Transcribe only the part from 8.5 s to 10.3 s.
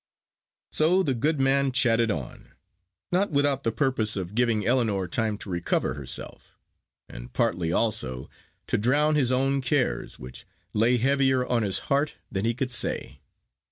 to drown his own cares,